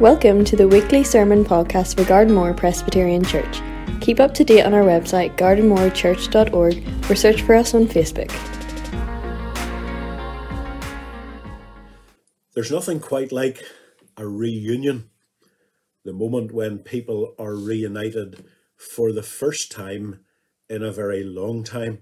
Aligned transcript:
Welcome 0.00 0.44
to 0.46 0.56
the 0.56 0.66
weekly 0.66 1.04
sermon 1.04 1.44
podcast 1.44 1.94
for 1.94 2.02
Gardenmore 2.02 2.56
Presbyterian 2.56 3.24
Church. 3.24 3.62
Keep 4.00 4.18
up 4.18 4.34
to 4.34 4.42
date 4.42 4.64
on 4.64 4.74
our 4.74 4.82
website, 4.82 5.36
gardenmorechurch.org, 5.36 7.08
or 7.08 7.14
search 7.14 7.42
for 7.42 7.54
us 7.54 7.74
on 7.74 7.86
Facebook. 7.86 8.28
There's 12.54 12.72
nothing 12.72 12.98
quite 12.98 13.30
like 13.30 13.62
a 14.16 14.26
reunion, 14.26 15.10
the 16.04 16.12
moment 16.12 16.50
when 16.50 16.78
people 16.80 17.36
are 17.38 17.54
reunited 17.54 18.44
for 18.76 19.12
the 19.12 19.22
first 19.22 19.70
time 19.70 20.24
in 20.68 20.82
a 20.82 20.90
very 20.90 21.22
long 21.22 21.62
time. 21.62 22.00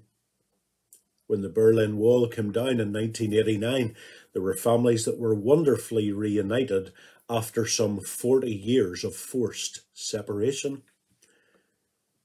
When 1.27 1.43
the 1.43 1.51
Berlin 1.51 1.99
Wall 1.99 2.27
came 2.27 2.53
down 2.53 2.81
in 2.81 2.91
1989, 2.91 3.95
there 4.33 4.43
were 4.43 4.55
families 4.55 5.05
that 5.05 5.19
were 5.19 5.35
wonderfully 5.35 6.11
reunited 6.11 6.91
after 7.29 7.67
some 7.67 8.01
40 8.01 8.51
years 8.51 9.05
of 9.05 9.15
forced 9.15 9.83
separation. 9.93 10.83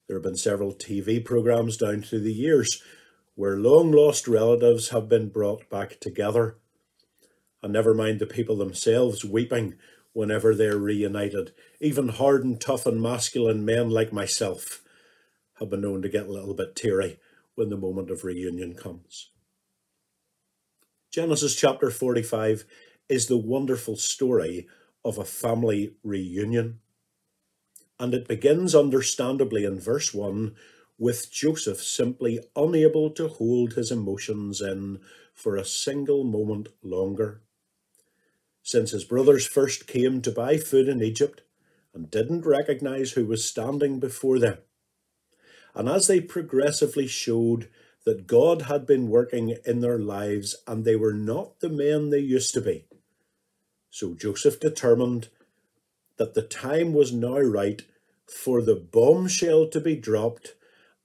There 0.07 0.17
have 0.17 0.23
been 0.23 0.37
several 0.37 0.73
TV 0.73 1.23
programmes 1.23 1.77
down 1.77 2.01
through 2.01 2.21
the 2.21 2.33
years 2.33 2.81
where 3.35 3.57
long 3.57 3.91
lost 3.91 4.27
relatives 4.27 4.89
have 4.89 5.07
been 5.07 5.29
brought 5.29 5.69
back 5.69 5.99
together. 5.99 6.57
And 7.61 7.73
never 7.73 7.93
mind 7.93 8.19
the 8.19 8.25
people 8.25 8.57
themselves 8.57 9.23
weeping 9.23 9.75
whenever 10.13 10.55
they're 10.55 10.77
reunited. 10.77 11.51
Even 11.79 12.09
hard 12.09 12.43
and 12.43 12.59
tough 12.59 12.85
and 12.85 13.01
masculine 13.01 13.63
men 13.63 13.89
like 13.89 14.11
myself 14.11 14.83
have 15.59 15.69
been 15.69 15.81
known 15.81 16.01
to 16.01 16.09
get 16.09 16.27
a 16.27 16.31
little 16.31 16.55
bit 16.55 16.75
teary 16.75 17.19
when 17.55 17.69
the 17.69 17.77
moment 17.77 18.09
of 18.09 18.23
reunion 18.23 18.73
comes. 18.73 19.29
Genesis 21.11 21.55
chapter 21.55 21.89
45 21.89 22.65
is 23.09 23.27
the 23.27 23.37
wonderful 23.37 23.95
story 23.95 24.67
of 25.07 25.17
a 25.17 25.23
family 25.23 25.93
reunion. 26.03 26.81
And 27.97 28.13
it 28.13 28.27
begins 28.27 28.75
understandably 28.75 29.63
in 29.63 29.79
verse 29.79 30.13
1 30.13 30.53
with 30.99 31.31
Joseph 31.31 31.81
simply 31.81 32.41
unable 32.57 33.09
to 33.11 33.29
hold 33.29 33.73
his 33.73 33.89
emotions 33.89 34.59
in 34.59 34.99
for 35.33 35.55
a 35.55 35.63
single 35.63 36.25
moment 36.25 36.67
longer. 36.83 37.41
Since 38.61 38.91
his 38.91 39.05
brothers 39.05 39.47
first 39.47 39.87
came 39.87 40.21
to 40.23 40.31
buy 40.31 40.57
food 40.57 40.89
in 40.89 41.01
Egypt 41.01 41.41
and 41.93 42.11
didn't 42.11 42.45
recognize 42.45 43.11
who 43.11 43.25
was 43.25 43.47
standing 43.47 44.01
before 44.01 44.39
them, 44.39 44.57
and 45.73 45.87
as 45.87 46.07
they 46.07 46.19
progressively 46.19 47.07
showed 47.07 47.69
that 48.03 48.27
God 48.27 48.63
had 48.63 48.85
been 48.85 49.07
working 49.07 49.55
in 49.65 49.79
their 49.79 49.99
lives 49.99 50.55
and 50.67 50.83
they 50.83 50.97
were 50.97 51.13
not 51.13 51.61
the 51.61 51.69
men 51.69 52.09
they 52.09 52.19
used 52.19 52.53
to 52.55 52.61
be, 52.61 52.87
so 53.97 54.13
Joseph 54.13 54.59
determined 54.59 55.29
that 56.17 56.35
the 56.35 56.43
time 56.43 56.93
was 56.93 57.11
now 57.11 57.39
right 57.39 57.81
for 58.27 58.61
the 58.61 58.75
bombshell 58.75 59.69
to 59.69 59.81
be 59.81 59.95
dropped 59.95 60.53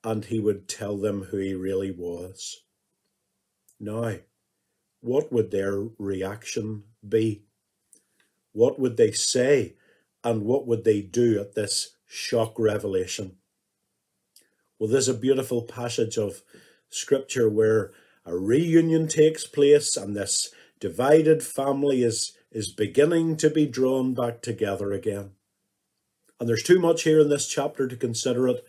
and 0.04 0.26
he 0.26 0.38
would 0.38 0.68
tell 0.68 0.98
them 0.98 1.22
who 1.30 1.38
he 1.38 1.54
really 1.54 1.90
was. 1.90 2.64
Now, 3.80 4.16
what 5.00 5.32
would 5.32 5.50
their 5.50 5.84
reaction 5.98 6.82
be? 7.08 7.44
What 8.52 8.78
would 8.78 8.98
they 8.98 9.12
say 9.12 9.76
and 10.22 10.42
what 10.42 10.66
would 10.66 10.84
they 10.84 11.00
do 11.00 11.40
at 11.40 11.54
this 11.54 11.96
shock 12.06 12.58
revelation? 12.58 13.36
Well, 14.78 14.90
there's 14.90 15.08
a 15.08 15.14
beautiful 15.14 15.62
passage 15.62 16.18
of 16.18 16.42
scripture 16.90 17.48
where 17.48 17.92
a 18.26 18.36
reunion 18.36 19.08
takes 19.08 19.46
place 19.46 19.96
and 19.96 20.14
this 20.14 20.50
divided 20.78 21.42
family 21.42 22.02
is 22.02 22.36
is 22.52 22.72
beginning 22.72 23.36
to 23.38 23.50
be 23.50 23.66
drawn 23.66 24.14
back 24.14 24.42
together 24.42 24.92
again. 24.92 25.32
And 26.38 26.48
there's 26.48 26.62
too 26.62 26.78
much 26.78 27.02
here 27.02 27.20
in 27.20 27.28
this 27.28 27.48
chapter 27.48 27.88
to 27.88 27.96
consider 27.96 28.48
it 28.48 28.64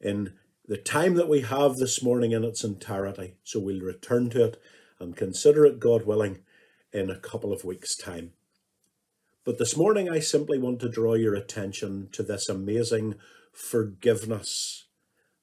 in 0.00 0.34
the 0.66 0.76
time 0.76 1.14
that 1.14 1.28
we 1.28 1.42
have 1.42 1.76
this 1.76 2.02
morning 2.02 2.32
in 2.32 2.44
its 2.44 2.64
entirety. 2.64 3.34
So 3.42 3.60
we'll 3.60 3.80
return 3.80 4.30
to 4.30 4.44
it 4.44 4.62
and 4.98 5.16
consider 5.16 5.64
it, 5.64 5.80
God 5.80 6.06
willing, 6.06 6.40
in 6.92 7.10
a 7.10 7.18
couple 7.18 7.52
of 7.52 7.64
weeks' 7.64 7.96
time. 7.96 8.32
But 9.44 9.58
this 9.58 9.76
morning, 9.76 10.08
I 10.08 10.20
simply 10.20 10.58
want 10.58 10.80
to 10.80 10.88
draw 10.88 11.14
your 11.14 11.34
attention 11.34 12.08
to 12.12 12.22
this 12.22 12.48
amazing 12.48 13.16
forgiveness 13.52 14.86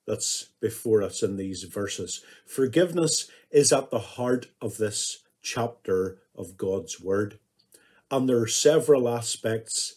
that's 0.08 0.50
before 0.60 1.04
us 1.04 1.22
in 1.22 1.38
these 1.38 1.64
verses. 1.64 2.24
Forgiveness 2.46 3.30
is 3.52 3.72
at 3.72 3.92
the 3.92 4.00
heart 4.00 4.48
of 4.60 4.78
this 4.78 5.20
chapter 5.44 6.18
of 6.36 6.58
God's 6.58 7.00
Word. 7.00 7.40
And 8.12 8.28
there 8.28 8.40
are 8.40 8.48
several 8.48 9.08
aspects 9.08 9.96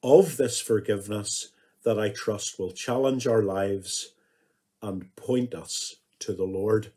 of 0.00 0.36
this 0.36 0.60
forgiveness 0.60 1.50
that 1.82 1.98
I 1.98 2.10
trust 2.10 2.60
will 2.60 2.70
challenge 2.70 3.26
our 3.26 3.42
lives 3.42 4.12
and 4.80 5.14
point 5.16 5.52
us 5.52 5.96
to 6.20 6.32
the 6.32 6.44
Lord. 6.44 6.92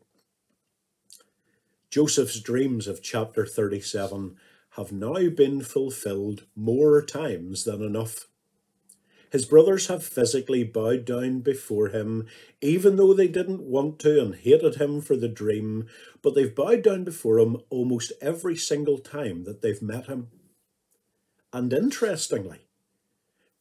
Joseph's 1.90 2.38
dreams 2.38 2.86
of 2.86 3.02
chapter 3.02 3.44
37 3.44 4.36
have 4.76 4.92
now 4.92 5.28
been 5.28 5.60
fulfilled 5.62 6.44
more 6.54 7.02
times 7.02 7.64
than 7.64 7.82
enough. 7.82 8.28
His 9.32 9.46
brothers 9.46 9.88
have 9.88 10.04
physically 10.04 10.62
bowed 10.62 11.04
down 11.04 11.40
before 11.40 11.88
him, 11.88 12.26
even 12.60 12.94
though 12.94 13.12
they 13.12 13.26
didn't 13.26 13.62
want 13.62 13.98
to 14.00 14.22
and 14.22 14.36
hated 14.36 14.76
him 14.76 15.00
for 15.00 15.16
the 15.16 15.28
dream, 15.28 15.86
but 16.22 16.36
they've 16.36 16.54
bowed 16.54 16.82
down 16.82 17.02
before 17.02 17.40
him 17.40 17.56
almost 17.70 18.12
every 18.20 18.56
single 18.56 18.98
time 18.98 19.42
that 19.44 19.62
they've 19.62 19.82
met 19.82 20.06
him. 20.06 20.28
And 21.52 21.72
interestingly, 21.72 22.60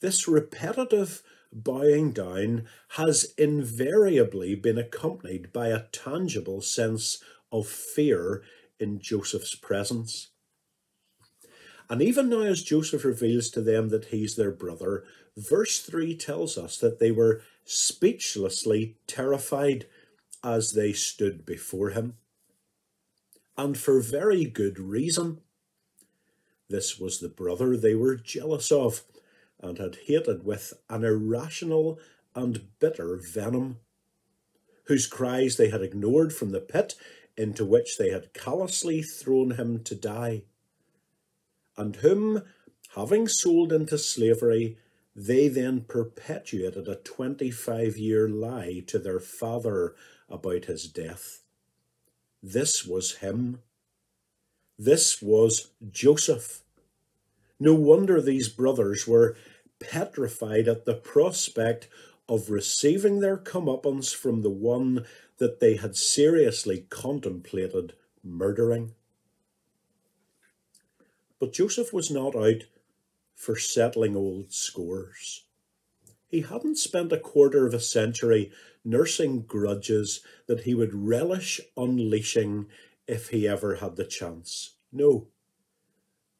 this 0.01 0.27
repetitive 0.27 1.23
bowing 1.51 2.11
down 2.11 2.65
has 2.89 3.33
invariably 3.37 4.55
been 4.55 4.77
accompanied 4.77 5.51
by 5.51 5.69
a 5.69 5.85
tangible 5.91 6.61
sense 6.61 7.23
of 7.51 7.67
fear 7.67 8.43
in 8.79 8.99
Joseph's 8.99 9.55
presence. 9.55 10.29
And 11.89 12.01
even 12.03 12.29
now, 12.29 12.41
as 12.41 12.61
Joseph 12.61 13.03
reveals 13.03 13.49
to 13.49 13.61
them 13.61 13.89
that 13.89 14.05
he's 14.05 14.35
their 14.35 14.51
brother, 14.51 15.03
verse 15.35 15.79
3 15.79 16.15
tells 16.15 16.57
us 16.57 16.77
that 16.77 16.99
they 16.99 17.09
were 17.09 17.41
speechlessly 17.65 18.97
terrified 19.07 19.87
as 20.43 20.73
they 20.73 20.93
stood 20.93 21.45
before 21.45 21.89
him. 21.89 22.13
And 23.57 23.75
for 23.75 23.99
very 23.99 24.45
good 24.45 24.79
reason. 24.79 25.41
This 26.69 26.99
was 26.99 27.19
the 27.19 27.29
brother 27.29 27.75
they 27.75 27.95
were 27.95 28.15
jealous 28.15 28.71
of 28.71 29.03
and 29.59 29.77
had 29.77 29.97
hated 30.05 30.45
with 30.45 30.73
an 30.89 31.03
irrational 31.03 31.99
and 32.35 32.67
bitter 32.79 33.17
venom, 33.17 33.79
whose 34.85 35.07
cries 35.07 35.57
they 35.57 35.69
had 35.69 35.81
ignored 35.81 36.33
from 36.33 36.51
the 36.51 36.61
pit 36.61 36.95
into 37.35 37.65
which 37.65 37.97
they 37.97 38.09
had 38.09 38.33
callously 38.33 39.01
thrown 39.01 39.51
him 39.51 39.83
to 39.83 39.95
die, 39.95 40.43
and 41.75 41.97
whom, 41.97 42.43
having 42.95 43.27
sold 43.27 43.73
into 43.73 43.97
slavery, 43.97 44.77
they 45.15 45.47
then 45.47 45.81
perpetuated 45.81 46.87
a 46.87 46.95
25 46.95 47.97
year 47.97 48.29
lie 48.29 48.83
to 48.87 48.99
their 48.99 49.19
father 49.19 49.95
about 50.29 50.65
his 50.65 50.87
death. 50.87 51.41
This 52.41 52.85
was 52.85 53.17
him. 53.17 53.59
This 54.81 55.21
was 55.21 55.71
Joseph. 55.91 56.63
No 57.59 57.73
wonder 57.73 58.21
these 58.21 58.47
brothers 58.47 59.05
were 59.05 59.35
petrified 59.81 60.69
at 60.69 60.85
the 60.85 60.93
prospect 60.93 61.89
of 62.29 62.49
receiving 62.49 63.19
their 63.19 63.35
comeuppance 63.35 64.15
from 64.15 64.41
the 64.41 64.49
one 64.49 65.05
that 65.37 65.59
they 65.59 65.75
had 65.75 65.97
seriously 65.97 66.85
contemplated 66.89 67.91
murdering. 68.23 68.93
But 71.41 71.51
Joseph 71.51 71.91
was 71.91 72.09
not 72.09 72.33
out 72.33 72.63
for 73.35 73.57
settling 73.57 74.15
old 74.15 74.53
scores. 74.53 75.43
He 76.29 76.41
hadn't 76.41 76.77
spent 76.77 77.11
a 77.11 77.17
quarter 77.17 77.67
of 77.67 77.73
a 77.73 77.81
century 77.81 78.49
nursing 78.85 79.41
grudges 79.41 80.21
that 80.47 80.61
he 80.61 80.73
would 80.73 80.93
relish 80.93 81.59
unleashing 81.75 82.67
if 83.07 83.29
he 83.29 83.47
ever 83.47 83.75
had 83.75 83.95
the 83.95 84.05
chance. 84.05 84.75
No. 84.91 85.27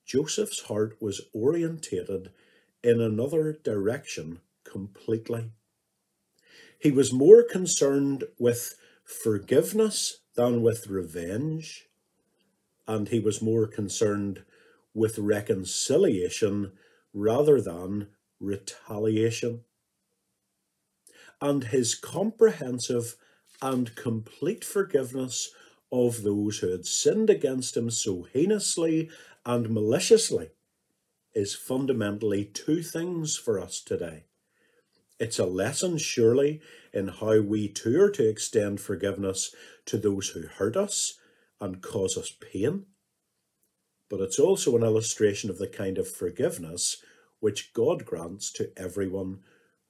Joseph's 0.05 0.61
heart 0.63 0.97
was 0.99 1.21
orientated 1.33 2.31
in 2.83 2.99
another 2.99 3.53
direction 3.63 4.39
completely. 4.63 5.51
He 6.79 6.91
was 6.91 7.13
more 7.13 7.43
concerned 7.43 8.23
with 8.39 8.75
forgiveness 9.03 10.21
than 10.35 10.61
with 10.61 10.87
revenge, 10.87 11.87
and 12.87 13.09
he 13.09 13.19
was 13.19 13.41
more 13.41 13.67
concerned 13.67 14.43
with 14.93 15.19
reconciliation 15.19 16.71
rather 17.13 17.61
than 17.61 18.07
retaliation. 18.39 19.61
And 21.41 21.65
his 21.65 21.95
comprehensive 21.95 23.15
and 23.61 23.95
complete 23.95 24.63
forgiveness 24.63 25.51
of 25.91 26.23
those 26.23 26.59
who 26.59 26.69
had 26.69 26.85
sinned 26.85 27.29
against 27.29 27.75
him 27.75 27.89
so 27.89 28.27
heinously 28.33 29.09
and 29.45 29.69
maliciously 29.69 30.49
is 31.33 31.55
fundamentally 31.55 32.45
two 32.45 32.81
things 32.81 33.37
for 33.37 33.59
us 33.59 33.81
today. 33.81 34.25
It's 35.19 35.39
a 35.39 35.45
lesson, 35.45 35.97
surely, 35.97 36.61
in 36.93 37.09
how 37.09 37.41
we 37.41 37.67
too 37.67 38.01
are 38.01 38.11
to 38.11 38.27
extend 38.27 38.79
forgiveness 38.79 39.53
to 39.85 39.97
those 39.97 40.29
who 40.29 40.47
hurt 40.47 40.77
us 40.77 41.19
and 41.59 41.81
cause 41.81 42.17
us 42.17 42.31
pain. 42.31 42.85
But 44.09 44.21
it's 44.21 44.39
also 44.39 44.75
an 44.75 44.83
illustration 44.83 45.49
of 45.49 45.57
the 45.57 45.67
kind 45.67 45.97
of 45.97 46.07
forgiveness 46.07 47.03
which 47.39 47.73
God 47.73 48.05
grants 48.05 48.51
to 48.53 48.71
everyone 48.77 49.39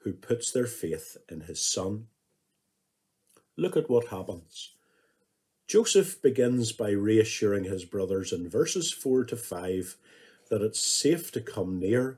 who 0.04 0.14
puts 0.14 0.52
their 0.52 0.68
faith 0.68 1.18
in 1.30 1.42
his 1.42 1.62
Son. 1.62 2.08
Look 3.58 3.78
at 3.78 3.90
what 3.90 4.08
happens. 4.08 4.72
Joseph 5.70 6.20
begins 6.24 6.72
by 6.72 6.90
reassuring 6.90 7.66
his 7.66 7.86
brothers 7.86 8.34
in 8.34 8.50
verses 8.50 8.92
4 8.92 9.26
to 9.26 9.38
5 9.38 9.98
that 10.50 10.64
it's 10.64 10.84
safe 10.84 11.32
to 11.34 11.42
come 11.42 11.80
near 11.80 12.18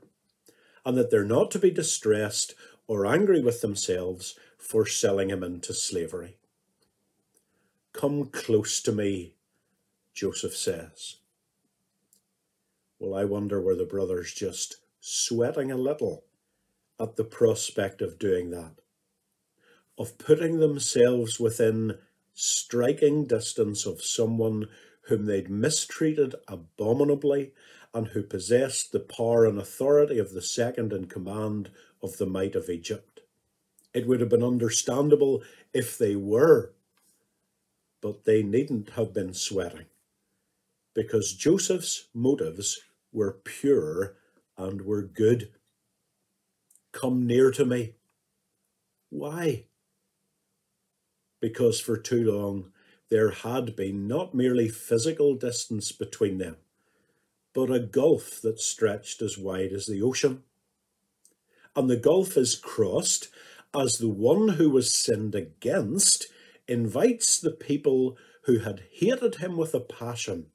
and 0.86 0.96
that 0.96 1.10
they're 1.10 1.22
not 1.22 1.50
to 1.50 1.58
be 1.58 1.70
distressed 1.70 2.54
or 2.86 3.04
angry 3.04 3.42
with 3.42 3.60
themselves 3.60 4.38
for 4.56 4.86
selling 4.86 5.28
him 5.28 5.42
into 5.42 5.74
slavery. 5.74 6.38
Come 7.92 8.24
close 8.30 8.80
to 8.80 8.90
me, 8.90 9.34
Joseph 10.14 10.56
says. 10.56 11.16
Well, 12.98 13.14
I 13.14 13.26
wonder 13.26 13.60
were 13.60 13.76
the 13.76 13.84
brothers 13.84 14.32
just 14.32 14.76
sweating 14.98 15.70
a 15.70 15.76
little 15.76 16.24
at 16.98 17.16
the 17.16 17.24
prospect 17.24 18.00
of 18.00 18.18
doing 18.18 18.48
that, 18.48 18.76
of 19.98 20.16
putting 20.16 20.58
themselves 20.58 21.38
within 21.38 21.98
striking 22.34 23.26
distance 23.26 23.86
of 23.86 24.02
someone 24.02 24.68
whom 25.02 25.26
they'd 25.26 25.50
mistreated 25.50 26.34
abominably 26.48 27.52
and 27.94 28.08
who 28.08 28.22
possessed 28.22 28.92
the 28.92 29.00
power 29.00 29.44
and 29.44 29.58
authority 29.58 30.18
of 30.18 30.32
the 30.32 30.42
second 30.42 30.92
in 30.92 31.06
command 31.06 31.70
of 32.02 32.16
the 32.16 32.26
might 32.26 32.54
of 32.54 32.70
Egypt. 32.70 33.20
It 33.92 34.06
would 34.06 34.20
have 34.20 34.30
been 34.30 34.42
understandable 34.42 35.42
if 35.74 35.98
they 35.98 36.16
were, 36.16 36.72
but 38.00 38.24
they 38.24 38.42
needn't 38.42 38.90
have 38.90 39.12
been 39.12 39.34
sweating, 39.34 39.86
because 40.94 41.34
Joseph's 41.34 42.08
motives 42.14 42.80
were 43.12 43.40
pure 43.44 44.16
and 44.56 44.82
were 44.82 45.02
good. 45.02 45.50
Come 46.92 47.26
near 47.26 47.50
to 47.50 47.64
me. 47.66 47.94
Why? 49.10 49.66
Because 51.42 51.80
for 51.80 51.98
too 51.98 52.24
long 52.32 52.72
there 53.10 53.30
had 53.30 53.76
been 53.76 54.08
not 54.08 54.34
merely 54.34 54.70
physical 54.70 55.34
distance 55.34 55.92
between 55.92 56.38
them, 56.38 56.56
but 57.52 57.70
a 57.70 57.78
gulf 57.78 58.40
that 58.40 58.58
stretched 58.58 59.20
as 59.20 59.36
wide 59.36 59.72
as 59.72 59.84
the 59.84 60.00
ocean. 60.00 60.44
And 61.76 61.90
the 61.90 61.98
gulf 61.98 62.38
is 62.38 62.56
crossed 62.56 63.28
as 63.78 63.98
the 63.98 64.08
one 64.08 64.50
who 64.50 64.70
was 64.70 64.94
sinned 64.94 65.34
against 65.34 66.28
invites 66.66 67.38
the 67.38 67.50
people 67.50 68.16
who 68.44 68.60
had 68.60 68.84
hated 68.90 69.36
him 69.36 69.56
with 69.58 69.74
a 69.74 69.80
passion 69.80 70.46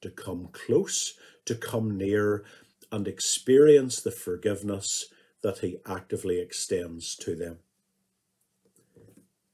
to 0.00 0.10
come 0.10 0.48
close, 0.52 1.14
to 1.44 1.54
come 1.54 1.98
near, 1.98 2.44
and 2.92 3.06
experience 3.06 4.00
the 4.00 4.10
forgiveness 4.10 5.06
that 5.42 5.58
he 5.58 5.78
actively 5.84 6.40
extends 6.40 7.14
to 7.16 7.34
them. 7.34 7.58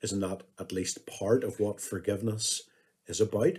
Isn't 0.03 0.21
that 0.21 0.43
at 0.59 0.73
least 0.73 1.07
part 1.07 1.43
of 1.43 1.59
what 1.59 1.81
forgiveness 1.81 2.63
is 3.07 3.21
about? 3.21 3.59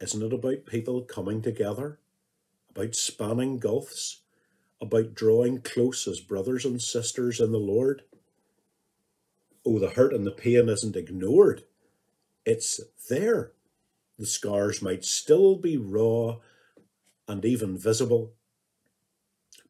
Isn't 0.00 0.22
it 0.22 0.32
about 0.32 0.66
people 0.66 1.02
coming 1.02 1.42
together, 1.42 1.98
about 2.70 2.94
spanning 2.94 3.58
gulfs, 3.58 4.20
about 4.80 5.14
drawing 5.14 5.60
close 5.60 6.06
as 6.06 6.20
brothers 6.20 6.64
and 6.64 6.80
sisters 6.80 7.40
in 7.40 7.52
the 7.52 7.58
Lord? 7.58 8.02
Oh, 9.66 9.78
the 9.78 9.90
hurt 9.90 10.12
and 10.12 10.26
the 10.26 10.30
pain 10.30 10.68
isn't 10.68 10.96
ignored. 10.96 11.64
It's 12.44 12.80
there. 13.10 13.52
The 14.18 14.26
scars 14.26 14.80
might 14.80 15.04
still 15.04 15.56
be 15.56 15.76
raw 15.76 16.36
and 17.28 17.44
even 17.44 17.76
visible, 17.76 18.32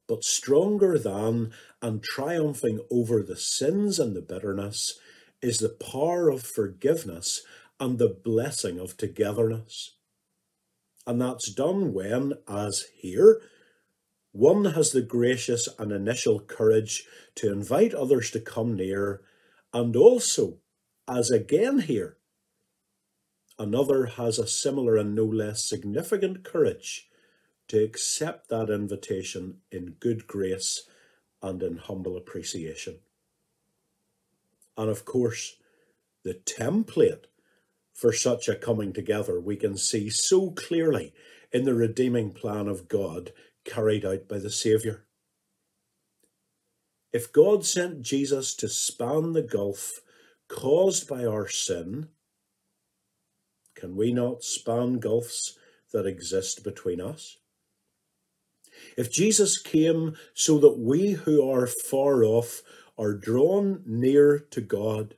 but 0.07 0.23
stronger 0.23 0.99
than 0.99 1.53
and 1.83 2.03
triumphing 2.03 2.81
over 2.91 3.23
the 3.23 3.37
sins 3.37 3.99
and 3.99 4.15
the 4.15 4.21
bitterness 4.21 4.99
is 5.47 5.59
the 5.59 5.69
power 5.69 6.29
of 6.29 6.43
forgiveness 6.43 7.43
and 7.79 7.99
the 7.99 8.09
blessing 8.09 8.81
of 8.81 8.97
togetherness. 8.97 9.95
And 11.07 11.21
that's 11.21 11.53
done 11.53 11.93
when, 11.93 12.33
as 12.49 12.87
here, 12.97 13.41
one 14.33 14.65
has 14.65 14.91
the 14.91 15.03
gracious 15.03 15.69
and 15.79 15.93
initial 15.93 16.41
courage 16.41 17.05
to 17.37 17.53
invite 17.53 17.95
others 17.95 18.33
to 18.33 18.41
come 18.41 18.75
near, 18.75 19.23
and 19.73 19.95
also, 19.95 20.59
as 21.09 21.31
again 21.31 21.79
here, 21.79 22.17
another 23.57 24.07
has 24.07 24.41
a 24.41 24.49
similar 24.49 24.97
and 24.97 25.15
no 25.15 25.25
less 25.25 25.63
significant 25.63 26.43
courage 26.43 27.09
to 27.69 27.85
accept 27.85 28.49
that 28.49 28.69
invitation 28.69 29.59
in 29.71 29.97
good 30.01 30.27
grace 30.27 30.89
and 31.41 31.63
in 31.63 31.77
humble 31.77 32.17
appreciation. 32.17 32.99
And 34.77 34.91
of 34.91 35.05
course, 35.05 35.57
the 36.25 36.35
template 36.35 37.25
for 37.95 38.13
such 38.13 38.49
a 38.49 38.55
coming 38.55 38.93
together 38.93 39.41
we 39.41 39.57
can 39.57 39.77
see 39.77 40.11
so 40.11 40.51
clearly 40.51 41.15
in 41.53 41.65
the 41.65 41.75
redeeming 41.75 42.31
plan 42.31 42.69
of 42.69 42.89
God 42.89 43.33
carried 43.65 44.05
out 44.05 44.29
by 44.29 44.39
the 44.39 44.51
Saviour. 44.51 45.05
If 47.13 47.33
God 47.33 47.65
sent 47.65 48.03
Jesus 48.03 48.55
to 48.57 48.69
span 48.69 49.33
the 49.33 49.43
gulf 49.43 50.03
caused 50.49 51.09
by 51.09 51.25
our 51.25 51.49
sin, 51.49 52.09
can 53.75 53.97
we 53.97 54.13
not 54.13 54.43
span 54.43 54.99
gulfs 54.99 55.59
that 55.93 56.07
exist 56.07 56.63
between 56.63 57.01
us? 57.01 57.39
If 58.97 59.11
Jesus 59.11 59.59
came 59.59 60.17
so 60.35 60.59
that 60.59 60.79
we 60.79 61.13
who 61.13 61.49
are 61.49 61.67
far 61.67 62.25
off 62.25 62.63
are 62.99 63.15
drawn 63.15 63.83
near 63.87 64.39
to 64.39 64.61
God, 64.61 65.17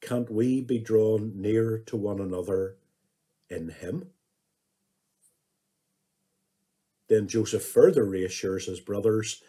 can't 0.00 0.30
we 0.30 0.60
be 0.60 0.78
drawn 0.78 1.32
near 1.34 1.78
to 1.86 1.96
one 1.96 2.20
another 2.20 2.76
in 3.48 3.70
Him? 3.70 4.10
Then 7.08 7.26
Joseph 7.26 7.64
further 7.64 8.04
reassures 8.04 8.66
his 8.66 8.80
brothers 8.80 9.42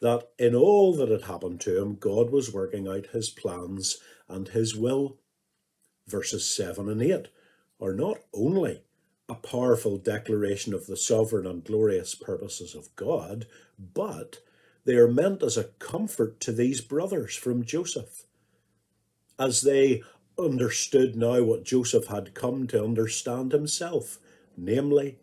that 0.00 0.28
in 0.38 0.54
all 0.54 0.94
that 0.94 1.10
had 1.10 1.22
happened 1.22 1.60
to 1.62 1.80
him, 1.80 1.96
God 1.96 2.30
was 2.30 2.52
working 2.52 2.88
out 2.88 3.08
his 3.08 3.28
plans 3.28 3.98
and 4.28 4.48
his 4.48 4.74
will. 4.74 5.18
Verses 6.06 6.54
7 6.54 6.88
and 6.88 7.02
8 7.02 7.28
are 7.80 7.92
not 7.92 8.18
only 8.32 8.82
a 9.28 9.34
powerful 9.34 9.98
declaration 9.98 10.72
of 10.72 10.86
the 10.86 10.96
sovereign 10.96 11.46
and 11.46 11.64
glorious 11.64 12.14
purposes 12.14 12.74
of 12.74 12.94
God, 12.96 13.46
but 13.78 14.38
they 14.88 14.96
are 14.96 15.06
meant 15.06 15.42
as 15.42 15.58
a 15.58 15.64
comfort 15.64 16.40
to 16.40 16.50
these 16.50 16.80
brothers 16.80 17.36
from 17.36 17.62
Joseph, 17.62 18.24
as 19.38 19.60
they 19.60 20.02
understood 20.38 21.14
now 21.14 21.42
what 21.42 21.62
Joseph 21.62 22.06
had 22.06 22.32
come 22.32 22.66
to 22.68 22.82
understand 22.82 23.52
himself, 23.52 24.18
namely, 24.56 25.18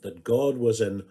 that 0.00 0.24
God 0.24 0.56
was 0.56 0.80
in 0.80 1.02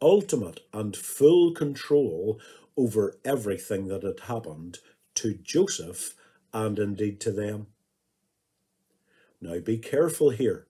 ultimate 0.00 0.60
and 0.72 0.96
full 0.96 1.52
control 1.52 2.40
over 2.78 3.18
everything 3.26 3.88
that 3.88 4.02
had 4.02 4.20
happened 4.20 4.78
to 5.16 5.34
Joseph 5.34 6.14
and 6.54 6.78
indeed 6.78 7.20
to 7.20 7.30
them. 7.30 7.66
Now 9.38 9.58
be 9.58 9.76
careful 9.76 10.30
here, 10.30 10.66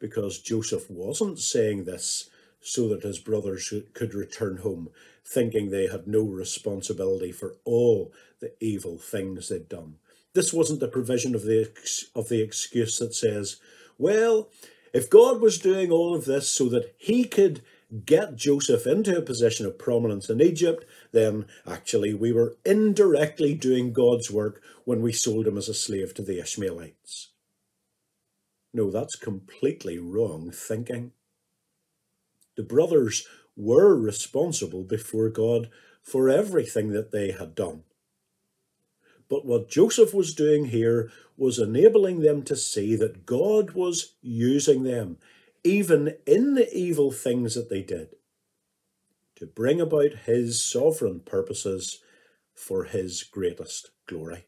because 0.00 0.40
Joseph 0.40 0.90
wasn't 0.90 1.38
saying 1.38 1.84
this 1.84 2.30
so 2.60 2.88
that 2.88 3.04
his 3.04 3.20
brothers 3.20 3.72
could 3.92 4.12
return 4.12 4.56
home, 4.56 4.88
thinking 5.24 5.70
they 5.70 5.86
had 5.86 6.06
no 6.06 6.22
responsibility 6.22 7.32
for 7.32 7.56
all 7.64 8.12
the 8.40 8.52
evil 8.60 8.98
things 8.98 9.48
they'd 9.48 9.68
done. 9.68 9.96
This 10.34 10.52
wasn't 10.52 10.80
the 10.80 10.88
provision 10.88 11.34
of 11.34 11.42
the, 11.42 11.70
of 12.14 12.28
the 12.28 12.42
excuse 12.42 12.98
that 12.98 13.14
says, 13.14 13.56
well, 13.98 14.48
if 14.92 15.08
God 15.08 15.40
was 15.40 15.58
doing 15.58 15.90
all 15.90 16.14
of 16.14 16.24
this 16.24 16.50
so 16.50 16.68
that 16.70 16.94
he 16.98 17.24
could 17.24 17.62
get 18.06 18.36
Joseph 18.36 18.86
into 18.86 19.16
a 19.16 19.22
position 19.22 19.66
of 19.66 19.78
prominence 19.78 20.30
in 20.30 20.40
Egypt, 20.40 20.84
then 21.12 21.46
actually 21.66 22.14
we 22.14 22.32
were 22.32 22.56
indirectly 22.64 23.54
doing 23.54 23.92
God's 23.92 24.30
work 24.30 24.62
when 24.84 25.02
we 25.02 25.12
sold 25.12 25.46
him 25.46 25.58
as 25.58 25.68
a 25.68 25.74
slave 25.74 26.14
to 26.14 26.22
the 26.22 26.40
Ishmaelites. 26.40 27.30
No, 28.72 28.90
that's 28.90 29.16
completely 29.16 29.98
wrong 29.98 30.50
thinking. 30.50 31.12
The 32.56 32.62
brothers 32.62 33.26
were 33.62 33.94
responsible 33.94 34.82
before 34.82 35.28
God 35.28 35.70
for 36.02 36.28
everything 36.28 36.90
that 36.90 37.12
they 37.12 37.30
had 37.30 37.54
done. 37.54 37.84
But 39.28 39.46
what 39.46 39.70
Joseph 39.70 40.12
was 40.12 40.34
doing 40.34 40.66
here 40.66 41.10
was 41.36 41.58
enabling 41.58 42.20
them 42.20 42.42
to 42.42 42.56
see 42.56 42.96
that 42.96 43.24
God 43.24 43.70
was 43.70 44.14
using 44.20 44.82
them 44.82 45.16
even 45.64 46.16
in 46.26 46.54
the 46.54 46.72
evil 46.76 47.12
things 47.12 47.54
that 47.54 47.68
they 47.70 47.82
did, 47.82 48.16
to 49.36 49.46
bring 49.46 49.80
about 49.80 50.12
his 50.26 50.62
sovereign 50.62 51.20
purposes 51.20 52.00
for 52.54 52.84
his 52.84 53.22
greatest 53.22 53.90
glory. 54.06 54.46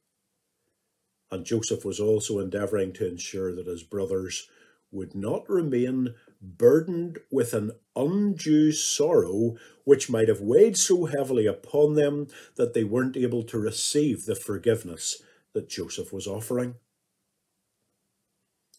And 1.31 1.45
Joseph 1.45 1.85
was 1.85 2.01
also 2.01 2.39
endeavouring 2.39 2.93
to 2.95 3.09
ensure 3.09 3.55
that 3.55 3.67
his 3.67 3.83
brothers 3.83 4.49
would 4.95 5.15
not 5.15 5.49
remain 5.49 6.15
burdened 6.41 7.19
with 7.31 7.53
an 7.53 7.73
undue 7.97 8.73
sorrow 8.73 9.57
which 9.85 10.11
might 10.11 10.29
have 10.29 10.41
weighed 10.41 10.77
so 10.77 11.07
heavily 11.07 11.47
upon 11.47 11.95
them 11.95 12.29
that 12.57 12.75
they 12.75 12.85
weren't 12.85 13.17
able 13.17 13.43
to 13.43 13.59
receive 13.59 14.25
the 14.25 14.35
forgiveness 14.35 15.23
that 15.53 15.69
Joseph 15.69 16.13
was 16.13 16.27
offering. 16.27 16.75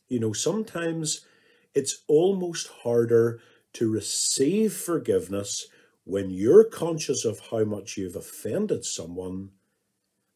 You 0.08 0.20
know, 0.20 0.34
sometimes 0.34 1.26
it's 1.74 2.04
almost 2.08 2.68
harder 2.84 3.40
to 3.74 3.92
receive 3.92 4.74
forgiveness 4.74 5.68
when 6.06 6.30
you're 6.30 6.64
conscious 6.64 7.26
of 7.26 7.40
how 7.52 7.64
much 7.64 7.98
you've 7.98 8.16
offended 8.16 8.86
someone 8.86 9.50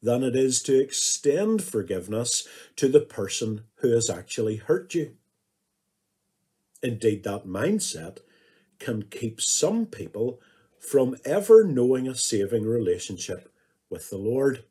than 0.02 0.24
it 0.24 0.36
is 0.36 0.62
to 0.64 0.80
extend 0.80 1.64
forgiveness 1.64 2.48
to 2.76 2.88
the 2.88 3.02
person 3.02 3.64
who 3.76 3.92
has 3.92 4.10
actually 4.10 4.58
hurt 4.58 4.94
you. 4.96 5.16
Indeed, 6.82 7.24
that 7.24 7.46
mindset 7.46 8.20
can 8.80 9.04
keep 9.04 9.42
some 9.42 9.86
people 9.86 10.40
from 10.80 11.18
ever 11.26 11.64
knowing 11.64 12.08
a 12.08 12.16
saving 12.16 12.66
relationship 12.66 13.52
with 13.90 14.10
the 14.10 14.18
Lord. 14.18 14.64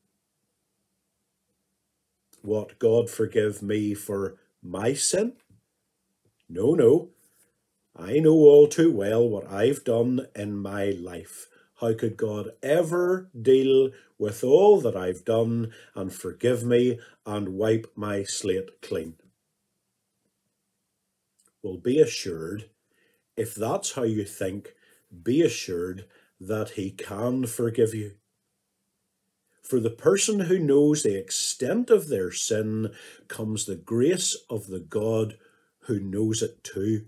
What, 2.42 2.78
God 2.78 3.10
forgive 3.10 3.62
me 3.62 3.94
for 3.94 4.36
my 4.62 4.94
sin? 4.94 5.34
No, 6.48 6.74
no. 6.74 7.10
I 7.94 8.20
know 8.20 8.34
all 8.34 8.68
too 8.68 8.92
well 8.92 9.28
what 9.28 9.50
I've 9.50 9.84
done 9.84 10.28
in 10.34 10.56
my 10.56 10.90
life. 10.90 11.48
How 11.80 11.94
could 11.94 12.16
God 12.16 12.52
ever 12.62 13.28
deal 13.40 13.90
with 14.18 14.42
all 14.42 14.80
that 14.80 14.96
I've 14.96 15.24
done 15.24 15.72
and 15.94 16.12
forgive 16.12 16.64
me 16.64 16.98
and 17.26 17.50
wipe 17.50 17.92
my 17.94 18.22
slate 18.22 18.80
clean? 18.82 19.16
Well, 21.62 21.76
be 21.76 22.00
assured, 22.00 22.70
if 23.36 23.54
that's 23.54 23.92
how 23.92 24.04
you 24.04 24.24
think, 24.24 24.74
be 25.22 25.42
assured 25.42 26.06
that 26.40 26.70
He 26.70 26.90
can 26.90 27.46
forgive 27.46 27.94
you. 27.94 28.12
For 29.62 29.80
the 29.80 29.90
person 29.90 30.40
who 30.40 30.58
knows 30.58 31.02
the 31.02 31.18
extent 31.18 31.90
of 31.90 32.08
their 32.08 32.32
sin 32.32 32.92
comes 33.28 33.66
the 33.66 33.76
grace 33.76 34.34
of 34.48 34.68
the 34.68 34.80
God 34.80 35.36
who 35.80 36.00
knows 36.00 36.42
it 36.42 36.64
too. 36.64 37.06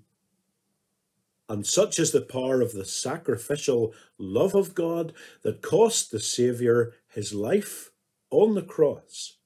And 1.48 1.66
such 1.66 1.98
is 1.98 2.12
the 2.12 2.20
power 2.20 2.60
of 2.60 2.72
the 2.72 2.84
sacrificial 2.84 3.94
love 4.18 4.54
of 4.54 4.74
God 4.74 5.12
that 5.42 5.62
cost 5.62 6.10
the 6.10 6.20
Saviour 6.20 6.92
his 7.08 7.32
life 7.32 7.90
on 8.30 8.54
the 8.54 8.62
cross. 8.62 9.36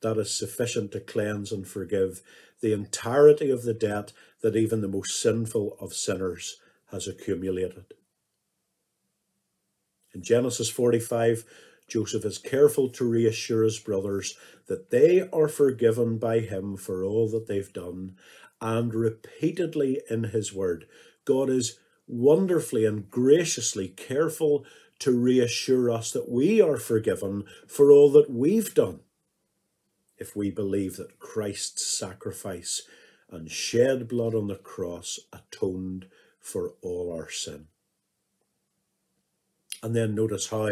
That 0.00 0.18
is 0.18 0.32
sufficient 0.32 0.92
to 0.92 1.00
cleanse 1.00 1.50
and 1.50 1.66
forgive 1.66 2.22
the 2.60 2.72
entirety 2.72 3.50
of 3.50 3.62
the 3.62 3.74
debt 3.74 4.12
that 4.42 4.56
even 4.56 4.80
the 4.80 4.88
most 4.88 5.20
sinful 5.20 5.76
of 5.80 5.94
sinners 5.94 6.56
has 6.90 7.06
accumulated. 7.06 7.84
In 10.14 10.22
Genesis 10.22 10.70
45, 10.70 11.44
Joseph 11.86 12.24
is 12.24 12.38
careful 12.38 12.88
to 12.90 13.04
reassure 13.04 13.62
his 13.62 13.78
brothers 13.78 14.36
that 14.66 14.90
they 14.90 15.28
are 15.32 15.48
forgiven 15.48 16.18
by 16.18 16.40
him 16.40 16.76
for 16.76 17.04
all 17.04 17.28
that 17.30 17.46
they've 17.46 17.72
done 17.72 18.16
and 18.60 18.94
repeatedly 18.94 20.00
in 20.10 20.24
his 20.24 20.52
word. 20.52 20.86
God 21.24 21.48
is 21.48 21.78
wonderfully 22.06 22.84
and 22.84 23.10
graciously 23.10 23.88
careful 23.88 24.64
to 24.98 25.12
reassure 25.12 25.90
us 25.90 26.10
that 26.10 26.28
we 26.28 26.60
are 26.60 26.76
forgiven 26.76 27.44
for 27.66 27.90
all 27.90 28.10
that 28.12 28.30
we've 28.30 28.74
done 28.74 29.00
if 30.18 30.36
we 30.36 30.50
believe 30.50 30.96
that 30.96 31.18
Christ's 31.18 31.86
sacrifice 31.86 32.82
and 33.30 33.50
shed 33.50 34.08
blood 34.08 34.34
on 34.34 34.48
the 34.48 34.56
cross 34.56 35.18
atoned 35.32 36.06
for 36.40 36.74
all 36.82 37.12
our 37.12 37.30
sin. 37.30 37.66
And 39.82 39.94
then 39.94 40.14
notice 40.14 40.48
how, 40.48 40.70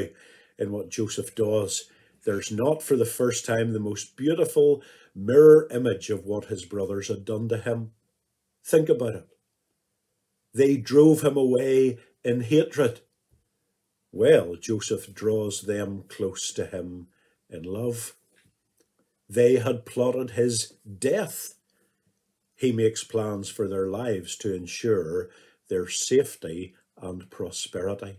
in 0.58 0.72
what 0.72 0.88
Joseph 0.88 1.34
does, 1.34 1.88
there's 2.24 2.50
not 2.50 2.82
for 2.82 2.96
the 2.96 3.04
first 3.04 3.46
time 3.46 3.72
the 3.72 3.78
most 3.78 4.16
beautiful 4.16 4.82
mirror 5.14 5.68
image 5.70 6.10
of 6.10 6.24
what 6.24 6.46
his 6.46 6.64
brothers 6.64 7.08
had 7.08 7.24
done 7.24 7.48
to 7.48 7.58
him. 7.58 7.92
Think 8.64 8.88
about 8.88 9.14
it. 9.14 9.28
They 10.52 10.76
drove 10.76 11.22
him 11.22 11.36
away 11.36 11.98
in 12.24 12.40
hatred. 12.40 13.00
Well, 14.10 14.56
Joseph 14.56 15.14
draws 15.14 15.62
them 15.62 16.04
close 16.08 16.50
to 16.52 16.66
him 16.66 17.08
in 17.48 17.62
love. 17.62 18.14
They 19.28 19.56
had 19.56 19.86
plotted 19.86 20.30
his 20.30 20.74
death. 20.98 21.54
He 22.54 22.72
makes 22.72 23.04
plans 23.04 23.48
for 23.48 23.68
their 23.68 23.88
lives 23.88 24.36
to 24.38 24.54
ensure 24.54 25.30
their 25.68 25.88
safety 25.88 26.74
and 27.00 27.28
prosperity. 27.30 28.18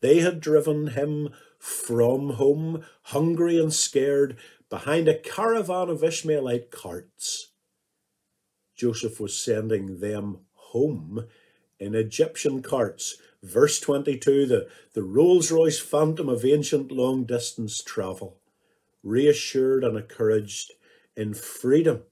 They 0.00 0.20
had 0.20 0.40
driven 0.40 0.88
him 0.88 1.30
from 1.58 2.30
home, 2.30 2.84
hungry 3.04 3.58
and 3.58 3.72
scared, 3.72 4.36
behind 4.68 5.06
a 5.06 5.18
caravan 5.18 5.88
of 5.88 6.02
Ishmaelite 6.02 6.70
carts. 6.70 7.52
Joseph 8.74 9.20
was 9.20 9.38
sending 9.38 10.00
them 10.00 10.40
home 10.54 11.26
in 11.78 11.94
Egyptian 11.94 12.62
carts. 12.62 13.16
Verse 13.42 13.78
22 13.80 14.46
the, 14.46 14.68
the 14.94 15.02
Rolls 15.02 15.52
Royce 15.52 15.78
Phantom 15.78 16.28
of 16.28 16.44
ancient 16.44 16.90
long 16.90 17.24
distance 17.24 17.82
travel, 17.82 18.40
reassured 19.02 19.84
and 19.84 19.96
encouraged 19.96 20.72
in 21.16 21.34
freedom, 21.34 22.02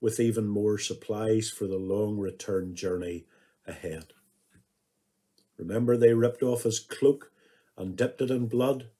with 0.00 0.20
even 0.20 0.46
more 0.46 0.78
supplies 0.78 1.50
for 1.50 1.66
the 1.66 1.78
long 1.78 2.18
return 2.18 2.74
journey 2.74 3.26
ahead. 3.66 4.12
Remember, 5.58 5.96
they 5.96 6.12
ripped 6.12 6.42
off 6.42 6.64
his 6.64 6.78
cloak 6.78 7.32
and 7.76 7.96
dipped 7.96 8.20
it 8.20 8.30
in 8.30 8.46
blood? 8.46 8.90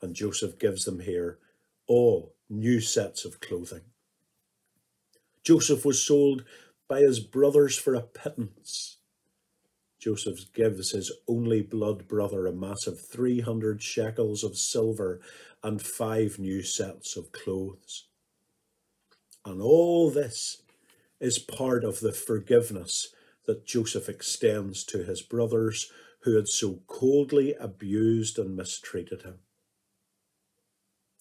And 0.00 0.14
Joseph 0.14 0.58
gives 0.58 0.84
them 0.84 1.00
here 1.00 1.38
all 1.86 2.34
new 2.48 2.80
sets 2.80 3.24
of 3.24 3.40
clothing. 3.40 3.82
Joseph 5.42 5.84
was 5.84 6.02
sold 6.02 6.44
by 6.88 7.00
his 7.00 7.20
brothers 7.20 7.76
for 7.76 7.94
a 7.94 8.02
pittance. 8.02 8.95
Joseph 9.98 10.52
gives 10.52 10.90
his 10.90 11.12
only 11.26 11.62
blood 11.62 12.06
brother 12.06 12.46
a 12.46 12.52
massive 12.52 13.00
300 13.00 13.82
shekels 13.82 14.44
of 14.44 14.58
silver 14.58 15.20
and 15.62 15.80
five 15.80 16.38
new 16.38 16.62
sets 16.62 17.16
of 17.16 17.32
clothes. 17.32 18.06
And 19.44 19.62
all 19.62 20.10
this 20.10 20.62
is 21.20 21.38
part 21.38 21.84
of 21.84 22.00
the 22.00 22.12
forgiveness 22.12 23.08
that 23.46 23.66
Joseph 23.66 24.08
extends 24.08 24.84
to 24.84 25.04
his 25.04 25.22
brothers 25.22 25.90
who 26.20 26.36
had 26.36 26.48
so 26.48 26.80
coldly 26.86 27.54
abused 27.54 28.38
and 28.38 28.56
mistreated 28.56 29.22
him. 29.22 29.38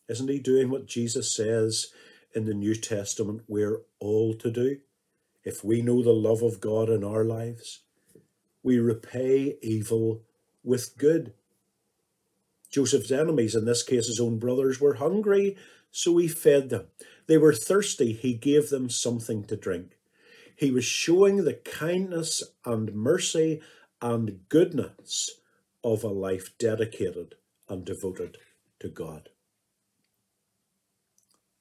Isn't 0.10 0.30
he 0.30 0.40
doing 0.40 0.70
what 0.70 0.88
Jesus 0.88 1.36
says 1.36 1.88
in 2.34 2.46
the 2.46 2.54
New 2.54 2.76
Testament 2.76 3.44
we're 3.48 3.82
all 4.00 4.34
to 4.36 4.52
do? 4.52 4.80
If 5.44 5.64
we 5.64 5.82
know 5.82 6.02
the 6.02 6.12
love 6.12 6.42
of 6.42 6.60
God 6.60 6.90
in 6.90 7.04
our 7.04 7.24
lives, 7.24 7.82
we 8.66 8.80
repay 8.80 9.58
evil 9.62 10.24
with 10.64 10.98
good. 10.98 11.34
Joseph's 12.72 13.12
enemies, 13.12 13.54
in 13.54 13.66
this 13.66 13.84
case 13.84 14.08
his 14.08 14.20
own 14.20 14.40
brothers, 14.40 14.82
were 14.82 14.96
hungry, 14.96 15.56
so 15.92 16.18
he 16.18 16.28
fed 16.28 16.72
them. 16.72 16.88
They 17.28 17.38
were 17.38 17.54
thirsty, 17.54 18.12
he 18.12 18.34
gave 18.34 18.70
them 18.70 18.90
something 18.90 19.44
to 19.46 19.56
drink. 19.56 20.00
He 20.56 20.72
was 20.72 20.84
showing 20.84 21.44
the 21.44 21.54
kindness 21.54 22.42
and 22.66 22.96
mercy 22.96 23.62
and 24.02 24.40
goodness 24.50 25.30
of 25.84 26.04
a 26.04 26.08
life 26.08 26.58
dedicated 26.58 27.36
and 27.70 27.86
devoted 27.86 28.38
to 28.80 28.90
God 28.90 29.30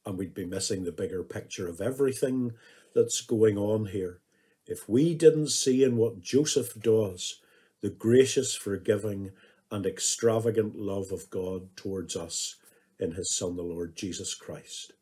and 0.06 0.18
we'd 0.18 0.34
be 0.34 0.44
missing 0.44 0.84
the 0.84 0.92
bigger 0.92 1.22
picture 1.22 1.68
of 1.68 1.80
everything 1.80 2.52
that's 2.94 3.20
going 3.20 3.56
on 3.56 3.86
here. 3.86 4.20
If 4.66 4.88
we 4.88 5.14
didn't 5.14 5.48
see 5.48 5.82
in 5.82 5.96
what 5.96 6.22
Joseph 6.22 6.80
does 6.80 7.40
the 7.80 7.90
gracious, 7.90 8.54
forgiving, 8.54 9.32
and 9.70 9.84
extravagant 9.84 10.74
love 10.74 11.12
of 11.12 11.28
God 11.28 11.76
towards 11.76 12.16
us 12.16 12.56
in 12.98 13.12
his 13.12 13.36
Son, 13.36 13.56
the 13.56 13.62
Lord 13.62 13.94
Jesus 13.94 14.34
Christ. 14.34 14.92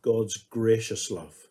God's 0.00 0.36
gracious 0.36 1.10
love 1.10 1.48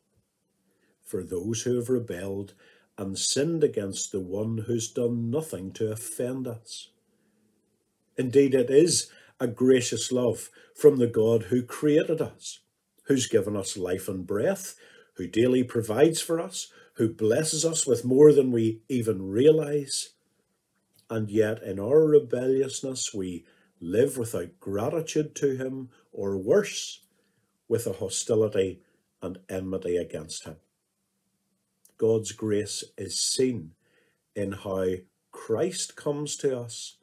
for 1.03 1.21
those 1.21 1.62
who 1.62 1.75
have 1.75 1.89
rebelled 1.89 2.53
and 2.97 3.19
sinned 3.19 3.63
against 3.63 4.12
the 4.12 4.19
one 4.19 4.59
who's 4.65 4.91
done 4.91 5.29
nothing 5.29 5.71
to 5.74 5.91
offend 5.91 6.47
us. 6.47 6.89
Indeed, 8.17 8.55
it 8.55 8.69
is 8.71 9.12
a 9.39 9.47
gracious 9.47 10.12
love 10.12 10.50
from 10.74 10.97
the 10.97 11.07
God 11.07 11.43
who 11.43 11.62
created 11.62 12.21
us, 12.21 12.62
who's 13.03 13.27
given 13.27 13.55
us 13.55 13.77
life 13.77 14.07
and 14.07 14.25
breath, 14.25 14.75
who 15.15 15.27
daily 15.27 15.63
provides 15.63 16.22
for 16.22 16.39
us, 16.39 16.67
who 16.93 17.10
blesses 17.10 17.65
us 17.65 17.86
with 17.86 18.05
more 18.05 18.31
than 18.31 18.51
we 18.51 18.81
even 18.88 19.29
realize. 19.29 20.10
And 21.10 21.29
yet, 21.29 21.62
in 21.63 21.79
our 21.79 22.05
rebelliousness, 22.05 23.13
we 23.13 23.45
live 23.79 24.17
without 24.17 24.60
gratitude 24.60 25.36
to 25.36 25.55
him, 25.55 25.89
or 26.12 26.38
worse, 26.38 27.01
with 27.67 27.86
a 27.88 27.93
hostility 27.93 28.81
and 29.22 29.39
enmity 29.50 29.98
against 29.98 30.45
him. 30.45 30.57
God's 31.98 32.31
grace 32.31 32.84
is 32.98 33.19
seen 33.19 33.72
in 34.36 34.51
how 34.51 34.86
Christ 35.31 35.95
comes 35.95 36.36
to 36.38 36.60
us 36.60 36.98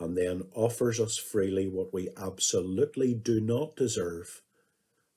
and 0.00 0.16
then 0.16 0.42
offers 0.54 0.98
us 0.98 1.16
freely 1.16 1.68
what 1.68 1.92
we 1.92 2.08
absolutely 2.16 3.14
do 3.14 3.40
not 3.40 3.76
deserve, 3.76 4.42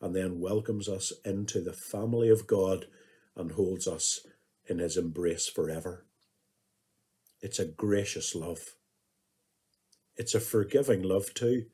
and 0.02 0.16
then 0.16 0.40
welcomes 0.40 0.88
us 0.88 1.12
into 1.26 1.62
the 1.62 1.74
family 1.74 2.30
of 2.30 2.48
God 2.48 2.86
and 3.36 3.52
holds 3.52 3.88
us 3.88 4.26
in 4.66 4.80
his 4.80 4.98
embrace 4.98 5.48
forever. 5.48 6.06
It's 7.42 7.60
a 7.60 7.66
gracious 7.66 8.36
love. 8.36 8.76
It's 10.16 10.36
a 10.36 10.40
forgiving 10.40 11.04
love 11.04 11.34
too, 11.34 11.68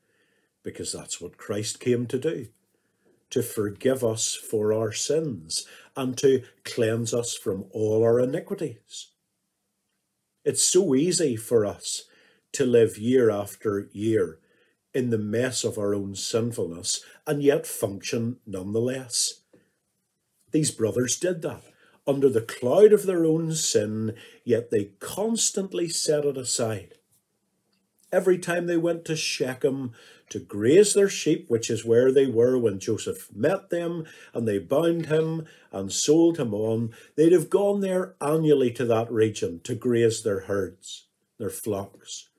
because 0.63 0.91
that's 0.91 1.21
what 1.21 1.37
Christ 1.37 1.79
came 1.79 2.05
to 2.07 2.19
do 2.19 2.47
to 3.33 3.41
forgive 3.41 4.03
us 4.03 4.35
for 4.35 4.71
our 4.71 4.91
sins 4.91 5.65
and 5.95 6.15
to 6.15 6.43
cleanse 6.63 7.15
us 7.15 7.35
from 7.35 7.65
all 7.71 8.03
our 8.03 8.19
iniquities. 8.19 9.09
It's 10.45 10.61
so 10.61 10.93
easy 10.93 11.35
for 11.35 11.65
us 11.65 12.03
to 12.51 12.63
live 12.63 12.99
year 12.99 13.31
after 13.31 13.89
year 13.91 14.37
in 14.93 15.09
the 15.09 15.17
mess 15.17 15.63
of 15.63 15.77
our 15.77 15.93
own 15.93 16.15
sinfulness 16.15 17.03
and 17.25 17.41
yet 17.41 17.65
function 17.65 18.37
nonetheless. 18.45 19.41
These 20.51 20.71
brothers 20.71 21.17
did 21.17 21.41
that 21.41 21.63
under 22.05 22.29
the 22.29 22.41
cloud 22.41 22.93
of 22.93 23.05
their 23.05 23.25
own 23.25 23.53
sin, 23.53 24.15
yet 24.43 24.71
they 24.71 24.91
constantly 24.99 25.87
set 25.87 26.25
it 26.25 26.37
aside. 26.37 26.95
Every 28.11 28.37
time 28.37 28.67
they 28.67 28.77
went 28.77 29.05
to 29.05 29.15
Shechem 29.15 29.93
to 30.29 30.39
graze 30.39 30.93
their 30.93 31.09
sheep, 31.09 31.49
which 31.49 31.69
is 31.69 31.85
where 31.85 32.11
they 32.11 32.27
were 32.27 32.57
when 32.57 32.79
Joseph 32.79 33.29
met 33.33 33.69
them, 33.69 34.05
and 34.33 34.47
they 34.47 34.59
bound 34.59 35.07
him 35.07 35.45
and 35.71 35.91
sold 35.91 36.37
him 36.37 36.53
on, 36.53 36.93
they'd 37.15 37.31
have 37.31 37.49
gone 37.49 37.81
there 37.81 38.15
annually 38.21 38.71
to 38.71 38.85
that 38.85 39.11
region 39.11 39.61
to 39.63 39.73
graze 39.73 40.21
their 40.21 40.41
herds, 40.41 41.07
their 41.39 41.49
flocks. 41.49 42.29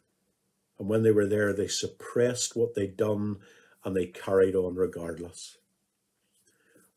And 0.79 0.89
when 0.89 1.03
they 1.03 1.11
were 1.11 1.27
there, 1.27 1.53
they 1.53 1.69
suppressed 1.69 2.57
what 2.57 2.75
they'd 2.75 2.97
done 2.97 3.39
and 3.85 3.95
they 3.95 4.07
carried 4.07 4.55
on 4.55 4.75
regardless. 4.75 5.59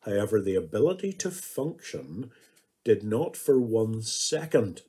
However, 0.00 0.40
the 0.40 0.54
ability 0.54 1.12
to 1.14 1.30
function 1.30 2.30
did 2.84 3.02
not 3.02 3.36
for 3.36 3.60
one 3.60 4.00
second 4.02 4.82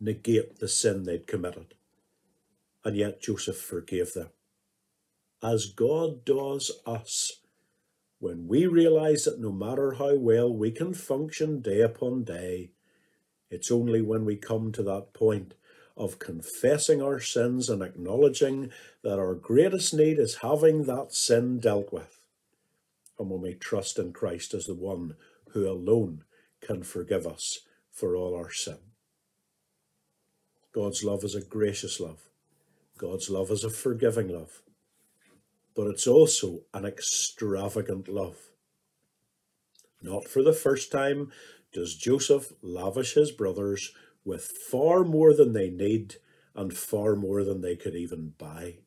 negate 0.00 0.58
the 0.58 0.68
sin 0.68 1.04
they'd 1.04 1.26
committed. 1.26 1.74
And 2.84 2.96
yet 2.96 3.22
Joseph 3.22 3.56
forgave 3.56 4.12
them. 4.12 4.28
As 5.42 5.66
God 5.66 6.24
does 6.24 6.72
us, 6.86 7.40
when 8.18 8.48
we 8.48 8.66
realize 8.66 9.24
that 9.24 9.40
no 9.40 9.52
matter 9.52 9.92
how 9.92 10.16
well 10.16 10.52
we 10.52 10.70
can 10.70 10.94
function 10.94 11.60
day 11.60 11.80
upon 11.80 12.24
day, 12.24 12.70
it's 13.50 13.70
only 13.70 14.00
when 14.02 14.24
we 14.24 14.36
come 14.36 14.72
to 14.72 14.82
that 14.82 15.12
point 15.12 15.54
of 15.96 16.18
confessing 16.18 17.00
our 17.00 17.20
sins 17.20 17.68
and 17.68 17.82
acknowledging 17.82 18.70
that 19.02 19.18
our 19.18 19.34
greatest 19.34 19.94
need 19.94 20.18
is 20.18 20.36
having 20.36 20.84
that 20.84 21.14
sin 21.14 21.60
dealt 21.60 21.92
with. 21.92 22.20
And 23.18 23.30
when 23.30 23.42
we 23.42 23.54
trust 23.54 23.98
in 23.98 24.12
Christ 24.12 24.54
as 24.54 24.64
the 24.64 24.74
one 24.74 25.14
who 25.50 25.68
alone 25.68 26.24
can 26.60 26.82
forgive 26.82 27.26
us 27.26 27.60
for 27.92 28.16
all 28.16 28.34
our 28.34 28.50
sin. 28.50 28.78
God's 30.74 31.04
love 31.04 31.22
is 31.22 31.36
a 31.36 31.40
gracious 31.40 32.00
love. 32.00 32.28
God's 32.98 33.30
love 33.30 33.50
is 33.52 33.62
a 33.62 33.70
forgiving 33.70 34.28
love. 34.28 34.62
But 35.76 35.86
it's 35.86 36.06
also 36.06 36.62
an 36.72 36.84
extravagant 36.84 38.08
love. 38.08 38.50
Not 40.02 40.26
for 40.26 40.42
the 40.42 40.52
first 40.52 40.90
time 40.90 41.30
does 41.72 41.94
Joseph 41.94 42.52
lavish 42.62 43.14
his 43.14 43.30
brothers 43.30 43.92
with 44.24 44.44
far 44.70 45.04
more 45.04 45.34
than 45.34 45.52
they 45.52 45.70
need 45.70 46.16
and 46.54 46.76
far 46.76 47.14
more 47.14 47.44
than 47.44 47.60
they 47.60 47.76
could 47.76 47.94
even 47.94 48.34
buy. 48.38 48.78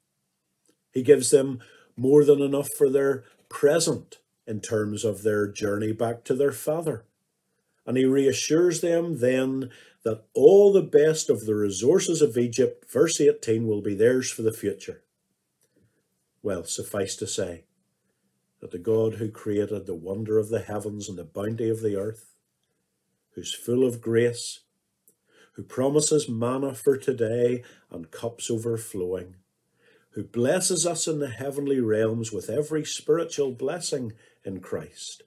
He 0.92 1.04
gives 1.04 1.30
them 1.32 1.60
more 1.96 2.24
than 2.24 2.42
enough 2.42 2.70
for 2.78 2.90
their 2.90 3.24
present 3.50 4.18
in 4.46 4.62
terms 4.62 5.04
of 5.04 5.24
their 5.24 5.48
journey 5.48 5.92
back 5.92 6.24
to 6.24 6.34
their 6.34 6.52
father. 6.52 7.06
And 7.86 7.98
he 7.98 8.06
reassures 8.06 8.82
them 8.82 9.20
then 9.20 9.70
that 10.04 10.24
all 10.34 10.72
the 10.72 10.82
best 10.82 11.30
of 11.30 11.46
the 11.46 11.56
resources 11.56 12.22
of 12.22 12.38
Egypt, 12.38 12.90
verse 12.92 13.20
18, 13.20 13.68
will 13.68 13.82
be 13.82 13.94
theirs 13.94 14.32
for 14.32 14.42
the 14.42 14.54
future. 14.54 15.04
Well, 16.42 16.64
suffice 16.64 17.16
to 17.18 17.28
say 17.28 17.66
that 18.62 18.72
the 18.72 18.80
God 18.80 19.16
who 19.16 19.30
created 19.30 19.86
the 19.86 19.96
wonder 19.96 20.38
of 20.38 20.50
the 20.50 20.62
heavens 20.62 21.10
and 21.10 21.18
the 21.18 21.24
bounty 21.24 21.70
of 21.70 21.82
the 21.82 21.96
earth, 21.96 22.34
who's 23.36 23.54
full 23.54 23.86
of 23.86 24.02
grace, 24.02 24.62
who 25.58 25.64
promises 25.64 26.30
manna 26.30 26.72
for 26.72 26.96
today 26.96 27.64
and 27.90 28.12
cups 28.12 28.52
overflowing, 28.52 29.36
who 30.12 30.24
blesses 30.24 30.86
us 30.86 31.08
in 31.08 31.18
the 31.18 31.32
heavenly 31.32 31.80
realms 31.80 32.32
with 32.32 32.48
every 32.48 32.86
spiritual 32.86 33.52
blessing 33.52 34.14
in 34.46 34.60
Christ, 34.60 35.24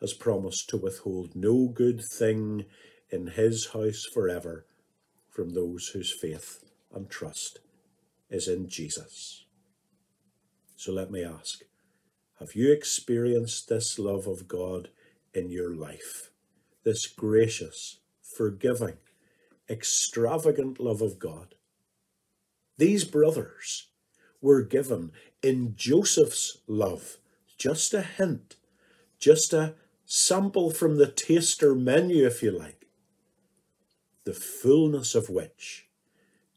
has 0.00 0.14
promised 0.14 0.70
to 0.70 0.78
withhold 0.78 1.36
no 1.36 1.68
good 1.68 2.00
thing 2.02 2.64
in 3.10 3.26
his 3.26 3.66
house 3.74 4.06
forever 4.14 4.64
from 5.28 5.50
those 5.50 5.88
whose 5.88 6.18
faith 6.18 6.64
and 6.90 7.10
trust 7.10 7.60
is 8.30 8.48
in 8.48 8.70
Jesus. 8.70 9.44
So 10.76 10.92
let 10.92 11.10
me 11.10 11.22
ask, 11.22 11.60
have 12.40 12.54
you 12.54 12.72
experienced 12.72 13.68
this 13.68 13.98
love 13.98 14.26
of 14.26 14.48
God 14.48 14.88
in 15.34 15.50
your 15.50 15.74
life? 15.74 16.30
This 16.84 17.06
gracious, 17.06 17.98
forgiving, 18.22 18.96
extravagant 19.72 20.78
love 20.78 21.00
of 21.00 21.18
God. 21.18 21.54
These 22.76 23.04
brothers 23.04 23.88
were 24.40 24.62
given 24.62 25.12
in 25.42 25.74
Joseph's 25.74 26.58
love 26.66 27.16
just 27.58 27.94
a 27.94 28.02
hint, 28.02 28.56
just 29.18 29.52
a 29.52 29.74
sample 30.04 30.70
from 30.70 30.96
the 30.96 31.06
taster 31.06 31.74
menu, 31.74 32.26
if 32.26 32.42
you 32.42 32.50
like, 32.50 32.86
the 34.24 34.34
fullness 34.34 35.14
of 35.14 35.28
which 35.28 35.86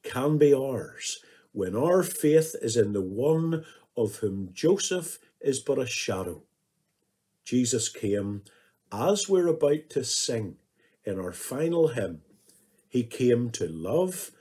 can 0.02 0.38
be 0.38 0.54
ours 0.54 1.20
when 1.52 1.76
our 1.76 2.02
faith 2.02 2.56
is 2.62 2.76
in 2.76 2.94
the 2.94 3.02
one 3.02 3.64
of 3.96 4.16
whom 4.18 4.50
Joseph 4.52 5.20
is 5.40 5.60
but 5.60 5.78
a 5.78 5.86
shadow. 5.86 6.42
Jesus 7.44 7.88
came 7.88 8.42
as 8.92 9.30
we're 9.30 9.48
about 9.48 9.90
to 9.92 10.04
sing 10.04 10.56
in 11.06 11.20
our 11.20 11.32
final 11.32 11.90
hymn 11.90 12.22
he 12.96 13.04
came 13.04 13.50
to 13.50 13.68
love, 13.68 14.32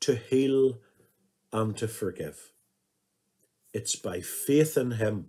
to 0.00 0.16
heal, 0.16 0.80
and 1.52 1.76
to 1.76 1.86
forgive. 1.86 2.50
It's 3.72 3.94
by 3.94 4.20
faith 4.20 4.76
in 4.76 4.90
Him 4.90 5.26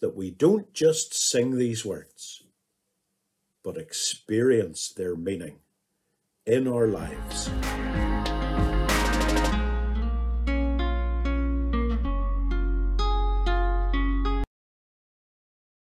that 0.00 0.16
we 0.16 0.30
don't 0.30 0.72
just 0.72 1.12
sing 1.12 1.58
these 1.58 1.84
words, 1.84 2.44
but 3.62 3.76
experience 3.76 4.88
their 4.88 5.16
meaning 5.16 5.58
in 6.46 6.66
our 6.66 6.86
lives. 6.86 7.50